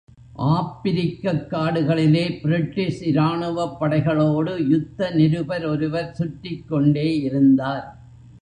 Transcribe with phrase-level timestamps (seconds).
[0.37, 7.97] ஆப்பிரிக்கக் காடுகளிலே, பிரிட்டிஷ் இராணுவப் படைகளோடு யுத்த நிருபர் ஒருவர் சுற்றிக் கொண்டே இருந்தார்.